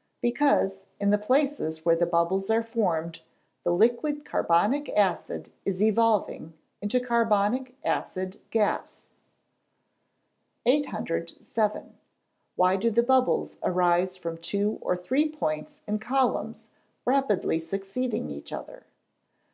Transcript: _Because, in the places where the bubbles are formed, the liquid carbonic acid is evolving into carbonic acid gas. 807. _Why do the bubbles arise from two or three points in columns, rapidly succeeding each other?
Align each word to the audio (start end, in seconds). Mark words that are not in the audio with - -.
_Because, 0.22 0.86
in 0.98 1.10
the 1.10 1.18
places 1.18 1.84
where 1.84 1.94
the 1.94 2.06
bubbles 2.06 2.48
are 2.48 2.62
formed, 2.62 3.20
the 3.64 3.70
liquid 3.70 4.24
carbonic 4.24 4.88
acid 4.96 5.52
is 5.66 5.82
evolving 5.82 6.54
into 6.80 7.00
carbonic 7.00 7.76
acid 7.84 8.40
gas. 8.48 9.02
807. 10.64 11.98
_Why 12.56 12.80
do 12.80 12.88
the 12.90 13.02
bubbles 13.02 13.58
arise 13.62 14.16
from 14.16 14.38
two 14.38 14.78
or 14.80 14.96
three 14.96 15.28
points 15.28 15.82
in 15.86 15.98
columns, 15.98 16.70
rapidly 17.04 17.58
succeeding 17.58 18.30
each 18.30 18.54
other? 18.54 18.84